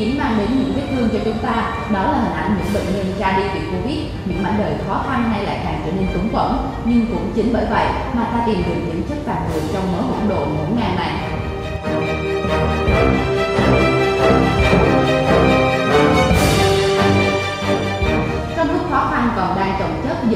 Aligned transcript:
Covid-19 0.00 0.18
mang 0.18 0.38
đến 0.38 0.48
những 0.58 0.72
vết 0.76 0.82
thương 0.90 1.08
cho 1.12 1.18
chúng 1.24 1.38
ta, 1.38 1.72
đó 1.92 2.02
là 2.02 2.18
hình 2.18 2.32
ảnh 2.32 2.56
những 2.58 2.74
bệnh 2.74 2.94
nhân 2.94 3.06
ra 3.18 3.36
đi 3.36 3.42
vì 3.54 3.60
Covid, 3.60 3.98
những 4.24 4.42
mảnh 4.42 4.54
đời 4.58 4.74
khó 4.88 5.04
khăn 5.08 5.30
hay 5.30 5.44
lại 5.44 5.60
càng 5.64 5.82
trở 5.86 5.92
nên 5.92 6.06
túng 6.14 6.28
quẫn. 6.32 6.52
Nhưng 6.84 7.06
cũng 7.06 7.32
chính 7.34 7.52
bởi 7.52 7.66
vậy 7.70 7.86
mà 8.14 8.24
ta 8.24 8.42
tìm 8.46 8.56
được 8.56 8.80
những 8.86 9.02
chất 9.08 9.18
vàng 9.26 9.48
người 9.52 9.62
trong 9.72 9.92
mớ 9.92 10.00
hỗn 10.00 10.28
độn 10.28 10.48
ngổn 10.48 10.76
ngang 10.76 10.96
này. 10.96 11.12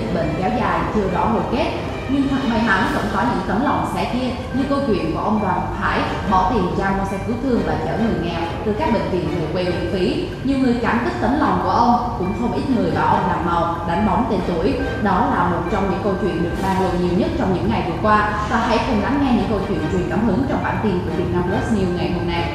Dịch 0.04 0.14
bệnh 0.14 0.34
kéo 0.38 0.50
dài 0.60 0.80
chưa 0.94 1.10
rõ 1.14 1.24
hồi 1.24 1.42
kết, 1.52 1.72
nhưng 2.08 2.28
thật 2.28 2.36
may 2.50 2.60
mắn 2.66 2.84
vẫn 2.94 3.04
có 3.14 3.22
những 3.22 3.44
tấm 3.48 3.64
lòng 3.64 3.86
sẻ 3.94 4.10
chia 4.12 4.58
như 4.58 4.64
câu 4.68 4.78
chuyện 4.86 5.12
của 5.14 5.20
ông 5.20 5.40
Đoàn 5.42 5.60
Hải 5.80 6.00
bỏ 6.30 6.50
tiền 6.52 6.64
ra 6.78 6.90
mua 6.98 7.04
xe 7.10 7.18
cứu 7.26 7.36
thương 7.42 7.60
và 7.66 7.74
chở 7.86 7.98
người 7.98 8.14
nghèo 8.22 8.40
từ 8.64 8.72
các 8.72 8.92
bệnh 8.92 9.10
viện 9.10 9.28
về 9.28 9.46
quê 9.52 9.64
miễn 9.64 9.92
phí. 9.92 10.28
Nhiều 10.44 10.58
người 10.58 10.78
cảm 10.82 10.98
kích 11.04 11.12
tấm 11.20 11.38
lòng 11.40 11.60
của 11.64 11.70
ông, 11.70 12.16
cũng 12.18 12.32
không 12.40 12.52
ít 12.52 12.62
người 12.70 12.90
bảo 12.90 13.06
ông 13.06 13.28
làm 13.28 13.46
màu, 13.46 13.76
đánh 13.88 14.06
bóng 14.06 14.26
tên 14.30 14.40
tuổi. 14.46 14.74
Đó 15.02 15.26
là 15.34 15.48
một 15.48 15.62
trong 15.72 15.90
những 15.90 16.00
câu 16.04 16.14
chuyện 16.22 16.42
được 16.44 16.56
bàn 16.62 16.76
luận 16.80 16.92
nhiều 17.00 17.18
nhất 17.18 17.30
trong 17.38 17.54
những 17.54 17.68
ngày 17.70 17.82
vừa 17.86 17.98
qua. 18.02 18.46
Và 18.50 18.56
hãy 18.56 18.78
cùng 18.86 19.02
lắng 19.02 19.20
nghe 19.22 19.32
những 19.36 19.48
câu 19.48 19.58
chuyện 19.68 19.78
truyền 19.92 20.10
cảm 20.10 20.26
hứng 20.26 20.46
trong 20.48 20.62
bản 20.62 20.76
tin 20.82 20.98
của 21.04 21.16
Việt 21.16 21.32
Nam 21.32 21.42
Plus 21.42 21.78
News 21.78 21.96
ngày 21.96 22.12
hôm 22.12 22.28
nay. 22.28 22.52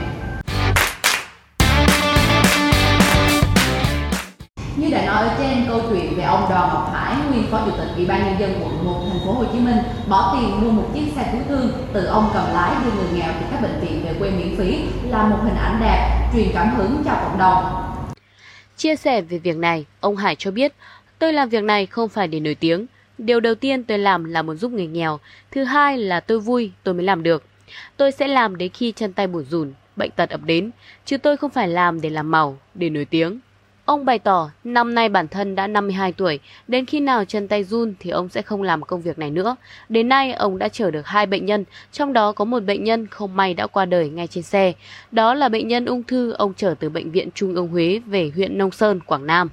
Như 4.80 4.90
đã 4.92 5.06
nói 5.06 5.28
ở 5.28 5.36
trên 5.38 5.66
câu 5.68 5.82
chuyện 5.90 6.16
về 6.16 6.24
ông 6.24 6.46
Đoàn 6.50 6.70
Ngọc 6.74 6.92
Hải, 6.94 7.16
nguyên 7.32 7.52
phó 7.52 7.66
chủ 7.66 7.72
tịch 7.72 7.88
Ủy 7.96 8.06
ban 8.06 8.26
nhân 8.26 8.40
dân 8.40 8.62
quận 8.64 8.86
1 8.86 9.06
thành 9.12 9.20
phố 9.26 9.32
Hồ 9.32 9.46
Chí 9.54 9.60
Minh 9.60 9.78
bỏ 10.08 10.36
tiền 10.36 10.62
mua 10.62 10.72
một 10.72 10.90
chiếc 10.94 11.04
xe 11.16 11.30
cứu 11.32 11.42
thương 11.48 11.72
từ 11.94 12.06
ông 12.06 12.30
cầm 12.34 12.44
lái 12.54 12.76
đưa 12.84 12.92
người 12.92 13.20
nghèo 13.20 13.34
từ 13.40 13.46
các 13.52 13.62
bệnh 13.62 13.80
viện 13.82 14.02
về 14.06 14.14
quê 14.20 14.32
miễn 14.32 14.58
phí 14.58 14.80
là 15.10 15.28
một 15.28 15.38
hình 15.44 15.56
ảnh 15.56 15.80
đẹp, 15.82 16.30
truyền 16.34 16.48
cảm 16.54 16.76
hứng 16.76 17.02
cho 17.06 17.12
cộng 17.12 17.38
đồng. 17.38 17.64
Chia 18.78 18.96
sẻ 18.96 19.22
về 19.22 19.38
việc 19.38 19.58
này, 19.58 19.86
ông 20.00 20.16
Hải 20.16 20.36
cho 20.36 20.52
biết, 20.52 20.74
tôi 21.20 21.34
làm 21.34 21.50
việc 21.50 21.64
này 21.64 21.86
không 21.86 22.10
phải 22.10 22.28
để 22.28 22.40
nổi 22.40 22.56
tiếng. 22.56 22.86
Điều 23.18 23.40
đầu 23.40 23.56
tiên 23.56 23.84
tôi 23.84 23.98
làm 23.98 24.24
là 24.24 24.42
muốn 24.42 24.58
giúp 24.58 24.72
người 24.72 24.88
nghèo. 24.88 25.20
Thứ 25.52 25.64
hai 25.64 25.98
là 25.98 26.20
tôi 26.20 26.40
vui, 26.40 26.72
tôi 26.84 26.94
mới 26.94 27.04
làm 27.04 27.24
được. 27.24 27.44
Tôi 27.98 28.12
sẽ 28.12 28.28
làm 28.28 28.58
đến 28.58 28.70
khi 28.74 28.92
chân 28.92 29.14
tay 29.14 29.28
bủn 29.28 29.46
rủn, 29.50 29.74
bệnh 29.96 30.12
tật 30.12 30.30
ập 30.30 30.42
đến, 30.44 30.72
chứ 31.06 31.18
tôi 31.18 31.38
không 31.38 31.52
phải 31.52 31.68
làm 31.68 32.02
để 32.02 32.10
làm 32.10 32.32
màu, 32.32 32.58
để 32.76 32.90
nổi 32.90 33.06
tiếng. 33.06 33.40
Ông 33.90 34.06
bày 34.06 34.20
tỏ 34.20 34.52
năm 34.64 34.96
nay 34.96 35.10
bản 35.10 35.28
thân 35.28 35.56
đã 35.56 35.68
52 35.68 36.12
tuổi, 36.12 36.40
đến 36.68 36.86
khi 36.86 37.00
nào 37.00 37.26
chân 37.26 37.48
tay 37.48 37.64
run 37.64 37.94
thì 38.00 38.10
ông 38.10 38.30
sẽ 38.30 38.42
không 38.42 38.64
làm 38.64 38.82
công 38.82 39.02
việc 39.02 39.20
này 39.20 39.32
nữa. 39.32 39.56
Đến 39.90 40.10
nay 40.10 40.34
ông 40.34 40.58
đã 40.58 40.70
chở 40.70 40.92
được 40.92 41.08
hai 41.08 41.26
bệnh 41.26 41.46
nhân, 41.46 41.66
trong 41.92 42.14
đó 42.14 42.32
có 42.32 42.46
một 42.46 42.60
bệnh 42.60 42.84
nhân 42.84 43.08
không 43.08 43.36
may 43.36 43.54
đã 43.54 43.68
qua 43.68 43.86
đời 43.86 44.10
ngay 44.10 44.28
trên 44.28 44.44
xe. 44.44 44.74
Đó 45.12 45.34
là 45.34 45.50
bệnh 45.50 45.68
nhân 45.68 45.86
ung 45.86 46.04
thư 46.04 46.32
ông 46.32 46.54
chở 46.54 46.76
từ 46.80 46.90
bệnh 46.90 47.12
viện 47.12 47.30
Trung 47.36 47.56
ương 47.56 47.68
Huế 47.68 48.02
về 48.06 48.32
huyện 48.36 48.58
Nông 48.58 48.72
Sơn, 48.72 49.00
Quảng 49.00 49.28
Nam. 49.28 49.50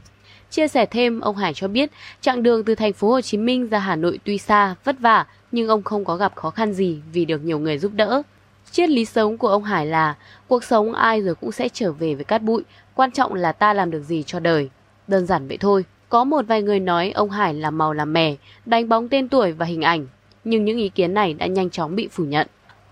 Chia 0.50 0.68
sẻ 0.68 0.86
thêm, 0.86 1.20
ông 1.20 1.36
Hải 1.36 1.54
cho 1.54 1.68
biết, 1.68 1.90
chặng 2.20 2.42
đường 2.42 2.64
từ 2.64 2.74
thành 2.74 2.92
phố 2.92 3.10
Hồ 3.10 3.20
Chí 3.20 3.38
Minh 3.38 3.68
ra 3.68 3.78
Hà 3.78 3.96
Nội 3.96 4.18
tuy 4.24 4.38
xa, 4.38 4.74
vất 4.84 4.96
vả, 5.00 5.26
nhưng 5.52 5.68
ông 5.68 5.82
không 5.82 6.04
có 6.04 6.16
gặp 6.16 6.36
khó 6.36 6.50
khăn 6.50 6.72
gì 6.72 6.98
vì 7.12 7.24
được 7.24 7.44
nhiều 7.44 7.58
người 7.58 7.78
giúp 7.78 7.92
đỡ. 7.94 8.22
Triết 8.70 8.88
lý 8.90 9.04
sống 9.04 9.38
của 9.38 9.48
ông 9.48 9.64
Hải 9.64 9.86
là 9.86 10.14
cuộc 10.48 10.64
sống 10.64 10.92
ai 10.92 11.22
rồi 11.22 11.34
cũng 11.34 11.52
sẽ 11.52 11.68
trở 11.68 11.92
về 11.92 12.14
với 12.14 12.24
cát 12.24 12.42
bụi, 12.42 12.62
quan 12.94 13.10
trọng 13.10 13.34
là 13.34 13.52
ta 13.52 13.72
làm 13.74 13.90
được 13.90 14.02
gì 14.02 14.22
cho 14.22 14.40
đời. 14.40 14.70
Đơn 15.06 15.26
giản 15.26 15.48
vậy 15.48 15.56
thôi. 15.56 15.84
Có 16.08 16.24
một 16.24 16.44
vài 16.48 16.62
người 16.62 16.80
nói 16.80 17.10
ông 17.10 17.30
Hải 17.30 17.54
làm 17.54 17.78
màu 17.78 17.92
làm 17.92 18.12
mè, 18.12 18.34
đánh 18.66 18.88
bóng 18.88 19.08
tên 19.08 19.28
tuổi 19.28 19.52
và 19.52 19.66
hình 19.66 19.82
ảnh, 19.82 20.06
nhưng 20.44 20.64
những 20.64 20.78
ý 20.78 20.88
kiến 20.88 21.14
này 21.14 21.34
đã 21.34 21.46
nhanh 21.46 21.70
chóng 21.70 21.96
bị 21.96 22.08
phủ 22.08 22.24
nhận. 22.24 22.46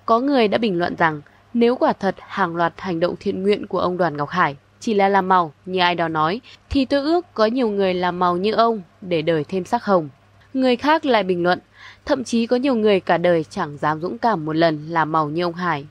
Có 0.06 0.20
người 0.20 0.48
đã 0.48 0.58
bình 0.58 0.78
luận 0.78 0.94
rằng 0.98 1.20
nếu 1.54 1.76
quả 1.76 1.92
thật 1.92 2.14
hàng 2.18 2.56
loạt 2.56 2.72
hành 2.76 3.00
động 3.00 3.14
thiện 3.20 3.42
nguyện 3.42 3.66
của 3.66 3.78
ông 3.78 3.96
Đoàn 3.96 4.16
Ngọc 4.16 4.28
Hải 4.28 4.56
chỉ 4.80 4.94
là 4.94 5.08
làm 5.08 5.28
màu 5.28 5.52
như 5.66 5.80
ai 5.80 5.94
đó 5.94 6.08
nói, 6.08 6.40
thì 6.70 6.84
tôi 6.84 7.00
ước 7.00 7.26
có 7.34 7.46
nhiều 7.46 7.68
người 7.68 7.94
làm 7.94 8.18
màu 8.18 8.36
như 8.36 8.52
ông 8.52 8.82
để 9.00 9.22
đời 9.22 9.44
thêm 9.44 9.64
sắc 9.64 9.84
hồng. 9.84 10.08
Người 10.54 10.76
khác 10.76 11.06
lại 11.06 11.22
bình 11.22 11.42
luận, 11.42 11.58
thậm 12.06 12.24
chí 12.24 12.46
có 12.46 12.56
nhiều 12.56 12.74
người 12.74 13.00
cả 13.00 13.18
đời 13.18 13.44
chẳng 13.50 13.78
dám 13.78 14.00
dũng 14.00 14.18
cảm 14.18 14.44
một 14.44 14.56
lần 14.56 14.88
làm 14.88 15.12
màu 15.12 15.28
như 15.28 15.42
ông 15.42 15.54
Hải. 15.54 15.86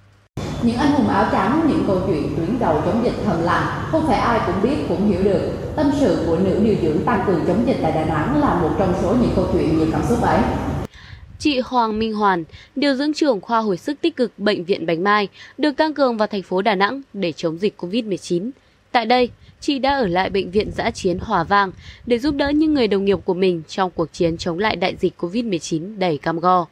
Những 0.64 0.76
anh 0.76 0.92
hùng 0.92 1.08
áo 1.08 1.30
trắng, 1.32 1.66
những 1.70 1.84
câu 1.88 2.02
chuyện 2.08 2.36
tuyến 2.38 2.60
đầu 2.60 2.82
chống 2.86 3.02
dịch 3.04 3.14
thầm 3.26 3.44
lặng, 3.44 3.88
không 3.92 4.08
phải 4.08 4.18
ai 4.18 4.40
cũng 4.46 4.56
biết 4.64 4.86
cũng 4.90 5.08
hiểu 5.08 5.24
được. 5.24 5.52
Tâm 5.76 5.92
sự 6.00 6.24
của 6.28 6.38
nữ 6.38 6.60
điều 6.64 6.76
dưỡng 6.82 7.06
tăng 7.06 7.24
cường 7.28 7.44
chống 7.48 7.64
dịch 7.68 7.78
tại 7.82 7.92
Đà 7.92 8.06
Nẵng 8.06 8.42
là 8.42 8.62
một 8.62 8.76
trong 8.80 8.94
số 9.02 9.16
những 9.22 9.32
câu 9.36 9.50
chuyện 9.54 9.78
nhiều 9.78 9.88
cảm 9.92 10.02
xúc 10.10 10.22
ấy. 10.22 10.40
Chị 11.40 11.60
Hoàng 11.60 12.00
Minh 12.00 12.14
Hoàn, 12.14 12.44
điều 12.76 12.96
dưỡng 12.96 13.14
trưởng 13.14 13.42
khoa 13.42 13.60
hồi 13.60 13.78
sức 13.78 14.02
tích 14.02 14.16
cực 14.16 14.32
Bệnh 14.38 14.64
viện 14.64 14.86
Bạch 14.86 15.00
Mai, 15.00 15.28
được 15.58 15.72
tăng 15.78 15.94
cường 15.94 16.18
vào 16.18 16.28
thành 16.28 16.42
phố 16.42 16.62
Đà 16.62 16.76
Nẵng 16.76 17.02
để 17.14 17.32
chống 17.32 17.58
dịch 17.58 17.74
COVID-19. 17.78 18.52
Tại 18.94 19.06
đây, 19.06 19.30
chị 19.60 19.80
đã 19.80 19.96
ở 19.96 20.08
lại 20.08 20.30
bệnh 20.30 20.52
viện 20.52 20.72
giã 20.72 20.92
chiến 20.92 21.18
Hòa 21.22 21.44
Vang 21.44 21.72
để 22.06 22.20
giúp 22.20 22.36
đỡ 22.36 22.50
những 22.50 22.74
người 22.74 22.88
đồng 22.88 23.06
nghiệp 23.06 23.20
của 23.26 23.34
mình 23.34 23.62
trong 23.68 23.92
cuộc 23.96 24.14
chiến 24.14 24.38
chống 24.38 24.60
lại 24.60 24.76
đại 24.76 24.96
dịch 24.96 25.14
COVID-19 25.18 25.98
đầy 26.00 26.18
cam 26.18 26.40
go. 26.40 26.66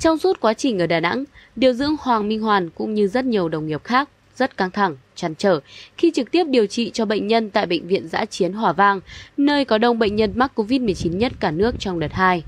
Trong 0.00 0.18
suốt 0.18 0.40
quá 0.40 0.54
trình 0.54 0.78
ở 0.78 0.86
Đà 0.86 1.00
Nẵng, 1.00 1.24
điều 1.56 1.72
dưỡng 1.72 1.96
Hoàng 2.00 2.28
Minh 2.28 2.40
Hoàn 2.40 2.70
cũng 2.70 2.94
như 2.94 3.08
rất 3.08 3.24
nhiều 3.24 3.48
đồng 3.48 3.66
nghiệp 3.66 3.84
khác 3.84 4.08
rất 4.36 4.56
căng 4.56 4.70
thẳng, 4.70 4.96
chăn 5.14 5.34
trở 5.34 5.60
khi 5.96 6.10
trực 6.14 6.30
tiếp 6.30 6.44
điều 6.44 6.66
trị 6.66 6.90
cho 6.90 7.04
bệnh 7.04 7.26
nhân 7.26 7.50
tại 7.50 7.66
bệnh 7.66 7.86
viện 7.86 8.08
giã 8.08 8.24
chiến 8.24 8.52
Hòa 8.52 8.72
Vang, 8.72 9.00
nơi 9.36 9.64
có 9.64 9.78
đông 9.78 9.98
bệnh 9.98 10.16
nhân 10.16 10.32
mắc 10.34 10.52
COVID-19 10.54 11.16
nhất 11.16 11.32
cả 11.40 11.50
nước 11.50 11.74
trong 11.78 12.00
đợt 12.00 12.12
2. 12.12 12.42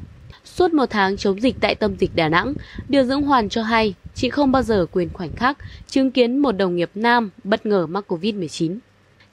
Suốt 0.44 0.74
một 0.74 0.86
tháng 0.90 1.16
chống 1.16 1.40
dịch 1.40 1.56
tại 1.60 1.74
tâm 1.74 1.96
dịch 1.96 2.10
Đà 2.14 2.28
Nẵng, 2.28 2.54
điều 2.88 3.04
dưỡng 3.04 3.22
Hoàn 3.22 3.48
cho 3.48 3.62
hay 3.62 3.94
chị 4.14 4.30
không 4.30 4.52
bao 4.52 4.62
giờ 4.62 4.86
quên 4.92 5.08
khoảnh 5.12 5.32
khắc 5.36 5.58
chứng 5.88 6.10
kiến 6.10 6.38
một 6.38 6.52
đồng 6.52 6.76
nghiệp 6.76 6.90
nam 6.94 7.30
bất 7.44 7.66
ngờ 7.66 7.86
mắc 7.86 8.12
COVID-19. 8.12 8.78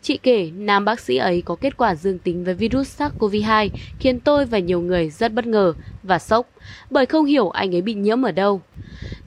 Chị 0.02 0.20
kể 0.24 0.52
nam 0.56 0.86
bác 0.86 1.00
sĩ 1.00 1.18
ấy 1.18 1.42
có 1.42 1.56
kết 1.56 1.78
quả 1.78 1.96
dương 1.96 2.20
tính 2.20 2.44
với 2.44 2.54
virus 2.54 3.02
SARS-CoV-2 3.02 3.70
khiến 4.00 4.20
tôi 4.20 4.46
và 4.46 4.60
nhiều 4.60 4.82
người 4.82 5.10
rất 5.10 5.34
bất 5.34 5.46
ngờ 5.46 5.74
và 6.04 6.20
sốc 6.20 6.50
bởi 6.90 7.06
không 7.06 7.26
hiểu 7.26 7.50
anh 7.50 7.76
ấy 7.76 7.82
bị 7.82 7.94
nhiễm 7.94 8.22
ở 8.22 8.32
đâu. 8.32 8.62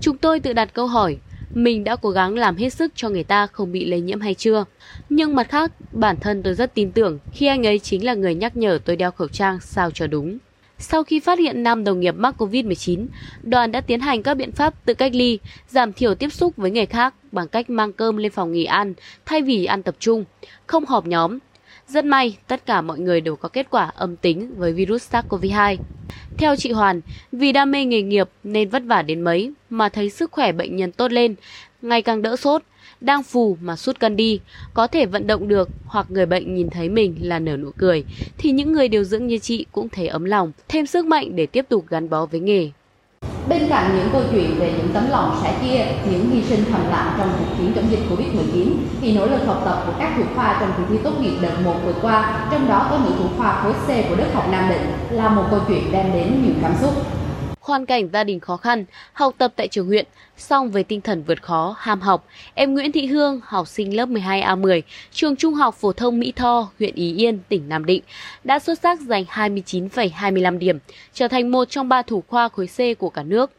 Chúng 0.01 0.19
tôi 0.19 0.41
tự 0.41 0.53
đặt 0.53 0.75
câu 0.75 0.87
hỏi, 0.87 1.17
mình 1.55 1.85
đã 1.85 1.97
cố 1.97 2.11
gắng 2.11 2.35
làm 2.35 2.57
hết 2.57 2.71
sức 2.71 2.93
cho 2.95 3.09
người 3.09 3.25
ta 3.25 3.47
không 3.47 3.73
bị 3.73 3.85
lây 3.85 4.01
nhiễm 4.01 4.21
hay 4.21 4.35
chưa. 4.35 4.65
Nhưng 5.09 5.35
mặt 5.35 5.49
khác, 5.51 5.73
bản 5.93 6.17
thân 6.21 6.43
tôi 6.43 6.55
rất 6.55 6.75
tin 6.75 6.93
tưởng 6.93 7.19
khi 7.33 7.47
anh 7.47 7.67
ấy 7.67 7.79
chính 7.79 8.05
là 8.05 8.15
người 8.15 8.35
nhắc 8.35 8.57
nhở 8.57 8.79
tôi 8.85 8.97
đeo 8.97 9.11
khẩu 9.11 9.29
trang 9.29 9.61
sao 9.61 9.91
cho 9.91 10.07
đúng. 10.07 10.39
Sau 10.83 11.05
khi 11.05 11.21
phát 11.21 11.39
hiện 11.39 11.63
5 11.63 11.85
đồng 11.85 12.01
nghiệp 12.01 12.15
mắc 12.19 12.35
COVID-19, 12.39 13.07
đoàn 13.43 13.73
đã 13.73 13.81
tiến 13.81 14.01
hành 14.01 14.23
các 14.23 14.35
biện 14.35 14.53
pháp 14.53 14.85
tự 14.85 14.95
cách 14.95 15.15
ly, 15.15 15.39
giảm 15.69 15.93
thiểu 15.93 16.15
tiếp 16.15 16.33
xúc 16.33 16.57
với 16.57 16.71
người 16.71 16.87
khác 16.87 17.15
bằng 17.33 17.49
cách 17.49 17.71
mang 17.71 17.93
cơm 17.93 18.17
lên 18.17 18.33
phòng 18.33 18.53
nghỉ 18.53 18.65
ăn 18.65 18.95
thay 19.27 19.43
vì 19.43 19.65
ăn 19.65 19.83
tập 19.83 19.95
trung, 19.99 20.25
không 20.67 20.87
họp 20.87 21.07
nhóm. 21.07 21.39
Rất 21.89 22.05
may, 22.05 22.37
tất 22.47 22.67
cả 22.67 22.81
mọi 22.81 22.99
người 22.99 23.21
đều 23.21 23.37
có 23.37 23.49
kết 23.49 23.67
quả 23.71 23.91
âm 23.95 24.17
tính 24.17 24.55
với 24.57 24.73
virus 24.73 25.15
SARS-CoV-2. 25.15 25.77
Theo 26.39 26.57
chị 26.57 26.73
Hoàn, 26.73 27.01
vì 27.33 27.53
đam 27.53 27.71
mê 27.71 27.85
nghề 27.85 28.03
nghiệp 28.03 28.29
nên 28.45 28.69
vất 28.69 28.83
vả 28.87 29.03
đến 29.03 29.21
mấy 29.21 29.53
mà 29.71 29.89
thấy 29.89 30.11
sức 30.11 30.33
khỏe 30.33 30.53
bệnh 30.53 30.77
nhân 30.77 30.93
tốt 30.93 31.13
lên, 31.13 31.35
ngày 31.83 32.03
càng 32.03 32.23
đỡ 32.23 32.37
sốt, 32.37 32.63
đang 33.05 33.23
phù 33.23 33.57
mà 33.61 33.77
sút 33.77 34.01
cân 34.01 34.17
đi, 34.17 34.41
có 34.75 34.87
thể 34.87 35.07
vận 35.07 35.27
động 35.27 35.49
được 35.49 35.69
hoặc 35.87 36.07
người 36.09 36.27
bệnh 36.27 36.55
nhìn 36.55 36.71
thấy 36.71 36.89
mình 36.89 37.17
là 37.21 37.39
nở 37.39 37.57
nụ 37.57 37.71
cười, 37.79 38.05
thì 38.39 38.51
những 38.51 38.73
người 38.73 38.89
điều 38.89 39.05
dưỡng 39.05 39.27
như 39.27 39.39
chị 39.39 39.67
cũng 39.73 39.89
thấy 39.89 40.09
ấm 40.09 40.25
lòng, 40.25 40.53
thêm 40.69 40.87
sức 40.87 41.07
mạnh 41.07 41.37
để 41.37 41.47
tiếp 41.47 41.67
tục 41.69 41.85
gắn 41.89 42.11
bó 42.11 42.27
với 42.27 42.41
nghề. 42.41 42.71
Bên 43.49 43.63
cạnh 43.69 43.97
những 43.97 44.09
câu 44.13 44.23
chuyện 44.33 44.59
về 44.59 44.73
những 44.77 44.89
tấm 44.95 45.05
lòng 45.11 45.41
sẻ 45.43 45.59
chia, 45.63 46.11
những 46.11 46.31
hy 46.31 46.43
sinh 46.43 46.65
thầm 46.73 46.81
lặng 46.91 47.15
trong 47.19 47.31
cuộc 47.39 47.55
chiến 47.59 47.73
chống 47.75 47.91
dịch 47.91 48.01
Covid-19, 48.11 48.73
thì 49.01 49.13
nỗ 49.13 49.27
lực 49.27 49.47
học 49.47 49.63
tập 49.65 49.83
của 49.87 49.93
các 49.99 50.15
thủ 50.17 50.23
khoa 50.35 50.57
trong 50.61 50.73
kỳ 50.79 50.83
thi 50.89 51.01
tốt 51.05 51.21
nghiệp 51.21 51.37
đợt 51.43 51.61
1 51.65 51.75
vừa 51.85 51.95
qua, 52.03 52.49
trong 52.51 52.69
đó 52.69 52.87
có 52.91 52.99
nữ 52.99 53.11
thủ 53.19 53.25
khoa 53.37 53.63
khối 53.63 53.73
C 53.73 54.09
của 54.09 54.15
Đức 54.15 54.35
học 54.35 54.49
Nam 54.51 54.69
Định, 54.69 54.87
là 55.11 55.29
một 55.29 55.45
câu 55.51 55.61
chuyện 55.69 55.93
đem 55.93 56.13
đến 56.13 56.43
nhiều 56.45 56.55
cảm 56.63 56.73
xúc 56.81 56.93
hoàn 57.73 57.87
cảnh 57.87 58.09
gia 58.13 58.25
đình 58.25 58.41
khó 58.41 58.57
khăn, 58.57 58.85
học 59.13 59.35
tập 59.39 59.53
tại 59.57 59.69
trường 59.69 59.87
huyện, 59.87 60.07
song 60.37 60.71
với 60.71 60.85
tinh 60.85 61.01
thần 61.01 61.23
vượt 61.23 61.43
khó, 61.43 61.77
ham 61.79 62.01
học, 62.01 62.27
em 62.55 62.75
Nguyễn 62.75 62.93
Thị 62.93 63.07
Hương, 63.07 63.41
học 63.45 63.69
sinh 63.69 63.97
lớp 63.97 64.09
12A10, 64.09 64.83
trường 65.13 65.37
Trung 65.37 65.55
học 65.55 65.75
phổ 65.75 65.93
thông 65.93 66.19
Mỹ 66.19 66.33
Tho, 66.37 66.71
huyện 66.79 66.95
Ý 66.95 67.17
Yên, 67.17 67.39
tỉnh 67.49 67.69
Nam 67.69 67.85
Định, 67.85 68.03
đã 68.45 68.59
xuất 68.59 68.79
sắc 68.79 69.01
giành 69.01 69.25
29,25 69.25 70.59
điểm, 70.59 70.79
trở 71.13 71.29
thành 71.29 71.51
một 71.51 71.65
trong 71.65 71.89
ba 71.89 72.03
thủ 72.03 72.23
khoa 72.29 72.49
khối 72.49 72.67
C 72.67 72.99
của 72.99 73.11
cả 73.11 73.23
nước. 73.23 73.51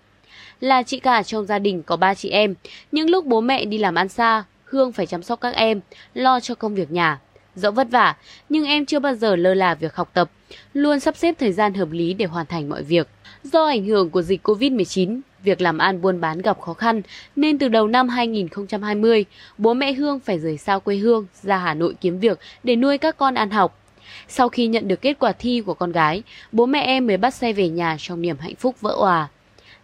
Là 0.59 0.83
chị 0.83 0.99
cả 0.99 1.23
trong 1.23 1.45
gia 1.45 1.59
đình 1.59 1.83
có 1.83 1.95
ba 1.95 2.13
chị 2.13 2.29
em, 2.29 2.55
những 2.91 3.09
lúc 3.09 3.25
bố 3.25 3.41
mẹ 3.41 3.65
đi 3.65 3.77
làm 3.77 3.95
ăn 3.95 4.09
xa, 4.09 4.43
Hương 4.63 4.91
phải 4.91 5.05
chăm 5.05 5.23
sóc 5.23 5.41
các 5.41 5.55
em, 5.55 5.81
lo 6.13 6.39
cho 6.39 6.55
công 6.55 6.75
việc 6.75 6.91
nhà. 6.91 7.19
Dẫu 7.55 7.71
vất 7.71 7.87
vả, 7.91 8.15
nhưng 8.49 8.65
em 8.65 8.85
chưa 8.85 8.99
bao 8.99 9.15
giờ 9.15 9.35
lơ 9.35 9.53
là 9.53 9.75
việc 9.75 9.95
học 9.95 10.09
tập, 10.13 10.31
luôn 10.73 10.99
sắp 10.99 11.17
xếp 11.17 11.35
thời 11.39 11.53
gian 11.53 11.73
hợp 11.73 11.91
lý 11.91 12.13
để 12.13 12.25
hoàn 12.25 12.45
thành 12.45 12.69
mọi 12.69 12.83
việc. 12.83 13.07
Do 13.43 13.65
ảnh 13.65 13.85
hưởng 13.85 14.09
của 14.09 14.21
dịch 14.21 14.47
Covid-19, 14.47 15.19
việc 15.43 15.61
làm 15.61 15.77
ăn 15.77 16.01
buôn 16.01 16.21
bán 16.21 16.41
gặp 16.41 16.61
khó 16.61 16.73
khăn 16.73 17.01
nên 17.35 17.57
từ 17.57 17.67
đầu 17.67 17.87
năm 17.87 18.09
2020, 18.09 19.25
bố 19.57 19.73
mẹ 19.73 19.93
Hương 19.93 20.19
phải 20.19 20.39
rời 20.39 20.57
xa 20.57 20.79
quê 20.79 20.95
hương 20.95 21.25
ra 21.41 21.57
Hà 21.57 21.73
Nội 21.73 21.95
kiếm 22.01 22.19
việc 22.19 22.39
để 22.63 22.75
nuôi 22.75 22.97
các 22.97 23.17
con 23.17 23.35
ăn 23.35 23.49
học. 23.49 23.79
Sau 24.27 24.49
khi 24.49 24.67
nhận 24.67 24.87
được 24.87 25.01
kết 25.01 25.19
quả 25.19 25.31
thi 25.31 25.61
của 25.65 25.73
con 25.73 25.91
gái, 25.91 26.23
bố 26.51 26.65
mẹ 26.65 26.81
em 26.81 27.07
mới 27.07 27.17
bắt 27.17 27.33
xe 27.33 27.53
về 27.53 27.69
nhà 27.69 27.97
trong 27.99 28.21
niềm 28.21 28.37
hạnh 28.39 28.55
phúc 28.55 28.81
vỡ 28.81 28.91
òa. 28.91 29.27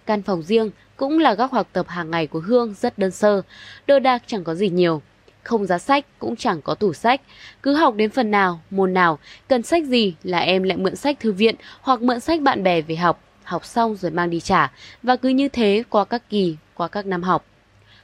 Căn 0.06 0.22
phòng 0.22 0.42
riêng 0.42 0.72
cũng 0.98 1.20
là 1.20 1.34
góc 1.34 1.52
học 1.52 1.68
tập 1.74 1.86
hàng 1.90 2.12
ngày 2.12 2.28
của 2.28 2.40
Hương 2.40 2.74
rất 2.80 2.98
đơn 2.98 3.12
sơ, 3.12 3.42
đồ 3.88 4.00
đạc 4.00 4.24
chẳng 4.28 4.44
có 4.44 4.56
gì 4.56 4.70
nhiều 4.70 5.02
không 5.44 5.66
giá 5.66 5.78
sách 5.78 6.06
cũng 6.20 6.36
chẳng 6.36 6.62
có 6.62 6.76
tủ 6.76 6.94
sách. 6.94 7.22
Cứ 7.64 7.74
học 7.74 7.96
đến 7.96 8.10
phần 8.10 8.32
nào, 8.32 8.62
môn 8.72 8.94
nào, 8.94 9.20
cần 9.48 9.64
sách 9.64 9.86
gì 9.86 10.14
là 10.24 10.40
em 10.40 10.64
lại 10.64 10.78
mượn 10.78 10.96
sách 10.96 11.20
thư 11.20 11.32
viện 11.32 11.56
hoặc 11.82 12.02
mượn 12.02 12.20
sách 12.20 12.42
bạn 12.42 12.64
bè 12.64 12.82
về 12.82 12.96
học, 12.96 13.24
học 13.44 13.66
xong 13.66 13.96
rồi 13.96 14.12
mang 14.12 14.30
đi 14.30 14.40
trả 14.40 14.72
và 15.04 15.16
cứ 15.16 15.30
như 15.30 15.48
thế 15.50 15.84
qua 15.90 16.06
các 16.06 16.30
kỳ, 16.30 16.56
qua 16.74 16.88
các 16.88 17.06
năm 17.06 17.24
học. 17.24 17.46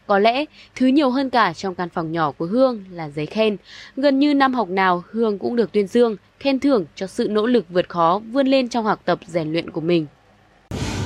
Có 0.08 0.20
lẽ, 0.20 0.46
thứ 0.76 0.88
nhiều 0.88 1.10
hơn 1.10 1.30
cả 1.30 1.54
trong 1.54 1.76
căn 1.76 1.90
phòng 1.90 2.12
nhỏ 2.12 2.32
của 2.32 2.46
Hương 2.46 2.84
là 2.92 3.10
giấy 3.10 3.26
khen. 3.26 3.58
Gần 3.96 4.20
như 4.20 4.34
năm 4.34 4.54
học 4.54 4.70
nào 4.70 5.04
Hương 5.12 5.40
cũng 5.40 5.56
được 5.56 5.72
tuyên 5.72 5.88
dương, 5.88 6.18
khen 6.40 6.60
thưởng 6.60 6.86
cho 6.96 7.08
sự 7.08 7.28
nỗ 7.28 7.46
lực 7.46 7.66
vượt 7.70 7.90
khó 7.90 8.22
vươn 8.32 8.48
lên 8.48 8.70
trong 8.70 8.86
học 8.86 9.02
tập 9.06 9.20
rèn 9.28 9.52
luyện 9.52 9.70
của 9.70 9.82
mình. 9.82 10.06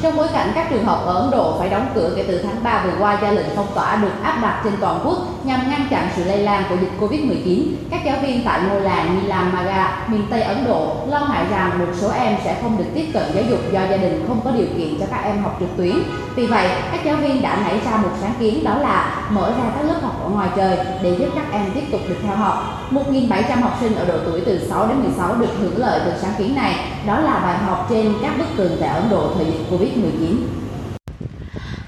Trong 0.02 0.18
bối 0.18 0.28
cảnh 0.34 0.52
các 0.56 0.68
trường 0.70 0.86
học 0.86 1.02
ở 1.06 1.14
Ấn 1.14 1.32
Độ 1.32 1.56
phải 1.60 1.70
đóng 1.70 1.88
cửa 1.96 2.14
kể 2.16 2.26
từ 2.28 2.42
tháng 2.44 2.64
3 2.64 2.84
vừa 2.86 2.94
qua 3.00 3.20
do 3.22 3.32
lệnh 3.32 3.46
phong 3.56 3.68
tỏa 3.76 3.96
được 3.96 4.12
áp 4.24 4.40
đặt 4.42 4.62
trên 4.64 4.74
toàn 4.82 5.00
quốc 5.06 5.18
nhằm 5.46 5.70
ngăn 5.70 5.88
chặn 5.90 6.08
sự 6.16 6.24
lây 6.24 6.38
lan 6.38 6.64
của 6.70 6.76
dịch 6.82 6.92
Covid-19, 7.00 7.64
các 7.92 8.02
giáo 8.06 8.18
viên 8.22 8.44
tại 8.46 8.60
ngôi 8.70 8.82
làng 8.82 9.20
Nilamaga, 9.22 10.06
miền 10.08 10.22
Tây 10.30 10.42
Ấn 10.42 10.66
Độ 10.68 10.96
lo 11.08 11.28
ngại 11.32 11.46
rằng 11.52 11.80
một 11.80 11.86
số 12.02 12.10
em 12.10 12.36
sẽ 12.44 12.58
không 12.62 12.78
được 12.78 12.86
tiếp 12.96 13.06
cận 13.14 13.24
giáo 13.34 13.44
dục 13.50 13.60
do 13.72 13.80
gia 13.90 13.98
đình 13.98 14.26
không 14.28 14.42
có 14.44 14.52
điều 14.52 14.68
kiện 14.78 15.00
cho 15.00 15.06
các 15.12 15.24
em 15.24 15.44
học 15.44 15.58
trực 15.60 15.78
tuyến. 15.78 15.96
Vì 16.36 16.46
vậy, 16.46 16.70
các 16.92 17.02
giáo 17.06 17.16
viên 17.16 17.42
đã 17.42 17.56
nảy 17.56 17.80
ra 17.86 17.98
một 17.98 18.12
sáng 18.22 18.34
kiến 18.40 18.64
đó 18.64 18.78
là 18.78 19.28
mở 19.30 19.54
ra 19.58 19.64
các 19.76 19.86
lớp 19.86 20.00
học 20.02 20.24
ở 20.24 20.30
ngoài 20.30 20.50
trời 20.56 20.78
để 21.04 21.16
giúp 21.20 21.30
các 21.36 21.46
em 21.52 21.66
tiếp 21.76 21.84
tục 21.92 22.02
được 22.10 22.18
theo 22.24 22.36
học. 22.36 22.88
1.700 22.92 23.62
học 23.62 23.78
sinh 23.82 23.96
ở 23.96 24.06
độ 24.06 24.18
tuổi 24.26 24.42
từ 24.46 24.60
6 24.70 24.88
đến 24.88 25.00
16 25.00 25.36
được 25.36 25.50
hưởng 25.62 25.78
lợi 25.78 26.02
từ 26.06 26.12
sáng 26.22 26.34
kiến 26.38 26.56
này. 26.56 26.76
Đó 27.08 27.20
là 27.20 27.40
bài 27.40 27.58
học 27.58 27.88
trên 27.90 28.14
các 28.22 28.38
bức 28.38 28.46
tường 28.58 28.78
tại 28.80 28.90
Ấn 28.90 29.10
Độ 29.10 29.34
thời 29.36 29.46
dịch 29.46 29.66
covid 29.70 29.98
19. 29.98 30.48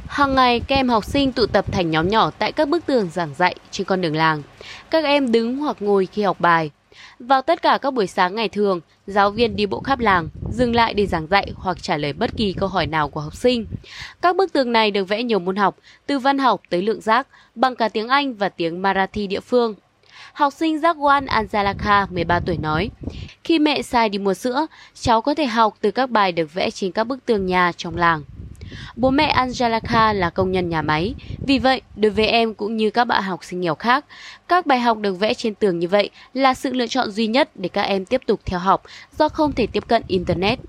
Hàng 0.07 0.35
ngày, 0.35 0.59
các 0.59 0.75
em 0.75 0.89
học 0.89 1.05
sinh 1.05 1.31
tụ 1.31 1.45
tập 1.45 1.65
thành 1.71 1.91
nhóm 1.91 2.07
nhỏ 2.07 2.31
tại 2.39 2.51
các 2.51 2.69
bức 2.69 2.85
tường 2.85 3.09
giảng 3.13 3.33
dạy 3.33 3.55
trên 3.71 3.87
con 3.87 4.01
đường 4.01 4.15
làng. 4.15 4.41
Các 4.89 5.03
em 5.03 5.31
đứng 5.31 5.57
hoặc 5.57 5.77
ngồi 5.79 6.05
khi 6.05 6.21
học 6.21 6.39
bài. 6.39 6.71
Vào 7.19 7.41
tất 7.41 7.61
cả 7.61 7.77
các 7.81 7.93
buổi 7.93 8.07
sáng 8.07 8.35
ngày 8.35 8.49
thường, 8.49 8.79
giáo 9.07 9.31
viên 9.31 9.55
đi 9.55 9.65
bộ 9.65 9.79
khắp 9.79 9.99
làng, 9.99 10.29
dừng 10.51 10.75
lại 10.75 10.93
để 10.93 11.05
giảng 11.05 11.27
dạy 11.27 11.51
hoặc 11.55 11.83
trả 11.83 11.97
lời 11.97 12.13
bất 12.13 12.31
kỳ 12.37 12.53
câu 12.53 12.69
hỏi 12.69 12.87
nào 12.87 13.09
của 13.09 13.21
học 13.21 13.35
sinh. 13.35 13.65
Các 14.21 14.35
bức 14.35 14.53
tường 14.53 14.71
này 14.71 14.91
được 14.91 15.05
vẽ 15.05 15.23
nhiều 15.23 15.39
môn 15.39 15.55
học, 15.55 15.75
từ 16.07 16.19
văn 16.19 16.37
học 16.37 16.61
tới 16.69 16.81
lượng 16.81 17.01
giác, 17.01 17.27
bằng 17.55 17.75
cả 17.75 17.89
tiếng 17.89 18.07
Anh 18.07 18.33
và 18.33 18.49
tiếng 18.49 18.81
Marathi 18.81 19.27
địa 19.27 19.39
phương. 19.39 19.75
Học 20.33 20.53
sinh 20.53 20.77
Jagwan 20.77 21.25
Anjalaka, 21.25 22.07
13 22.09 22.39
tuổi 22.39 22.57
nói, 22.57 22.89
khi 23.43 23.59
mẹ 23.59 23.81
sai 23.81 24.09
đi 24.09 24.17
mua 24.17 24.33
sữa, 24.33 24.67
cháu 24.93 25.21
có 25.21 25.33
thể 25.33 25.45
học 25.45 25.75
từ 25.81 25.91
các 25.91 26.09
bài 26.09 26.31
được 26.31 26.53
vẽ 26.53 26.71
trên 26.71 26.91
các 26.91 27.03
bức 27.03 27.25
tường 27.25 27.45
nhà 27.45 27.71
trong 27.77 27.97
làng. 27.97 28.23
Bố 28.95 29.09
mẹ 29.09 29.35
Anjalaka 29.35 30.13
là 30.13 30.29
công 30.29 30.51
nhân 30.51 30.69
nhà 30.69 30.81
máy, 30.81 31.13
vì 31.47 31.59
vậy 31.59 31.81
đối 31.95 32.11
với 32.11 32.27
em 32.27 32.53
cũng 32.53 32.77
như 32.77 32.89
các 32.89 33.05
bạn 33.05 33.23
học 33.23 33.43
sinh 33.43 33.61
nghèo 33.61 33.75
khác, 33.75 34.05
các 34.47 34.65
bài 34.65 34.79
học 34.79 34.97
được 34.97 35.19
vẽ 35.19 35.33
trên 35.33 35.55
tường 35.55 35.79
như 35.79 35.87
vậy 35.87 36.09
là 36.33 36.53
sự 36.53 36.73
lựa 36.73 36.87
chọn 36.87 37.11
duy 37.11 37.27
nhất 37.27 37.49
để 37.55 37.69
các 37.69 37.81
em 37.81 38.05
tiếp 38.05 38.21
tục 38.27 38.39
theo 38.45 38.59
học 38.59 38.83
do 39.17 39.29
không 39.29 39.51
thể 39.51 39.67
tiếp 39.67 39.87
cận 39.87 40.03
Internet. 40.07 40.59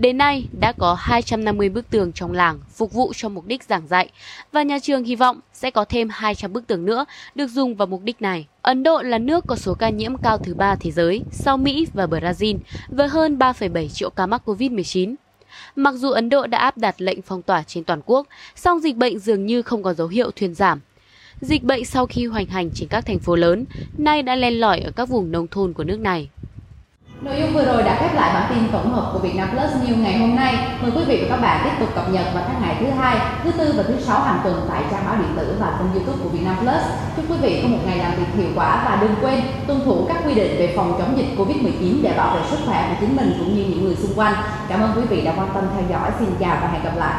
Đến 0.00 0.18
nay 0.18 0.46
đã 0.60 0.72
có 0.72 0.94
250 0.94 1.68
bức 1.68 1.90
tường 1.90 2.12
trong 2.12 2.32
làng 2.32 2.60
phục 2.74 2.92
vụ 2.92 3.12
cho 3.16 3.28
mục 3.28 3.46
đích 3.46 3.64
giảng 3.64 3.88
dạy 3.88 4.08
và 4.52 4.62
nhà 4.62 4.78
trường 4.78 5.04
hy 5.04 5.16
vọng 5.16 5.40
sẽ 5.52 5.70
có 5.70 5.84
thêm 5.84 6.08
200 6.10 6.52
bức 6.52 6.66
tường 6.66 6.84
nữa 6.84 7.04
được 7.34 7.46
dùng 7.46 7.74
vào 7.74 7.86
mục 7.86 8.02
đích 8.04 8.22
này. 8.22 8.46
Ấn 8.62 8.82
Độ 8.82 9.02
là 9.02 9.18
nước 9.18 9.44
có 9.46 9.56
số 9.56 9.74
ca 9.74 9.88
nhiễm 9.88 10.16
cao 10.16 10.38
thứ 10.38 10.54
ba 10.54 10.76
thế 10.76 10.90
giới 10.90 11.22
sau 11.32 11.56
Mỹ 11.56 11.86
và 11.94 12.06
Brazil 12.06 12.58
với 12.88 13.08
hơn 13.08 13.38
3,7 13.38 13.88
triệu 13.88 14.10
ca 14.10 14.26
mắc 14.26 14.42
COVID-19. 14.46 15.14
Mặc 15.76 15.94
dù 15.94 16.10
Ấn 16.10 16.28
Độ 16.28 16.46
đã 16.46 16.58
áp 16.58 16.78
đặt 16.78 16.94
lệnh 16.98 17.22
phong 17.22 17.42
tỏa 17.42 17.62
trên 17.62 17.84
toàn 17.84 18.00
quốc, 18.06 18.26
song 18.56 18.80
dịch 18.80 18.96
bệnh 18.96 19.18
dường 19.18 19.46
như 19.46 19.62
không 19.62 19.82
có 19.82 19.94
dấu 19.94 20.08
hiệu 20.08 20.30
thuyên 20.30 20.54
giảm. 20.54 20.80
Dịch 21.40 21.62
bệnh 21.62 21.84
sau 21.84 22.06
khi 22.06 22.26
hoành 22.26 22.46
hành 22.46 22.70
trên 22.74 22.88
các 22.88 23.06
thành 23.06 23.18
phố 23.18 23.36
lớn, 23.36 23.64
nay 23.98 24.22
đã 24.22 24.36
len 24.36 24.60
lỏi 24.60 24.80
ở 24.80 24.90
các 24.90 25.08
vùng 25.08 25.32
nông 25.32 25.46
thôn 25.46 25.72
của 25.72 25.84
nước 25.84 26.00
này. 26.00 26.28
Nội 27.22 27.36
dung 27.40 27.54
vừa 27.54 27.64
rồi 27.64 27.82
đã 27.82 27.96
khép 28.00 28.14
lại 28.14 28.30
bản 28.34 28.46
tin 28.50 28.72
tổng 28.72 28.92
hợp 28.92 29.10
của 29.12 29.18
Vietnam 29.18 29.48
Plus 29.50 29.70
News 29.70 30.02
ngày 30.02 30.18
hôm 30.18 30.36
nay. 30.36 30.54
Mời 30.82 30.90
quý 30.96 31.04
vị 31.04 31.18
và 31.22 31.36
các 31.36 31.42
bạn 31.42 31.60
tiếp 31.64 31.70
tục 31.80 31.88
cập 31.94 32.12
nhật 32.12 32.26
vào 32.34 32.44
các 32.48 32.60
ngày 32.60 32.76
thứ 32.80 32.86
hai, 32.86 33.18
thứ 33.44 33.50
tư 33.52 33.74
và 33.76 33.82
thứ 33.82 34.00
sáu 34.00 34.20
hàng 34.20 34.40
tuần 34.44 34.66
tại 34.70 34.82
trang 34.90 35.04
báo 35.06 35.16
điện 35.16 35.28
tử 35.36 35.54
và 35.60 35.78
kênh 35.78 35.92
YouTube 35.92 36.24
của 36.24 36.28
Vietnam 36.28 36.56
Plus. 36.56 36.82
Chúc 37.16 37.24
quý 37.28 37.36
vị 37.42 37.60
có 37.62 37.68
một 37.68 37.78
ngày 37.86 37.98
làm 37.98 38.12
việc 38.16 38.42
hiệu 38.42 38.50
quả 38.54 38.82
và 38.84 38.98
đừng 39.00 39.14
quên 39.20 39.40
tuân 39.66 39.84
thủ 39.84 40.04
các 40.08 40.16
quy 40.26 40.34
định 40.34 40.58
về 40.58 40.72
phòng 40.76 40.94
chống 40.98 41.18
dịch 41.18 41.36
Covid-19 41.36 42.02
để 42.02 42.14
bảo 42.16 42.36
vệ 42.36 42.40
sức 42.50 42.58
khỏe 42.66 42.86
của 42.88 42.96
chính 43.00 43.16
mình 43.16 43.32
cũng 43.38 43.56
như 43.56 43.64
những 43.68 43.84
người 43.84 43.96
xung 43.96 44.14
quanh. 44.16 44.34
Cảm 44.68 44.80
ơn 44.80 44.92
quý 44.96 45.02
vị 45.02 45.22
đã 45.24 45.32
quan 45.36 45.48
tâm 45.54 45.64
theo 45.74 45.84
dõi. 45.90 46.10
Xin 46.18 46.28
chào 46.40 46.58
và 46.62 46.68
hẹn 46.68 46.84
gặp 46.84 46.96
lại. 46.96 47.14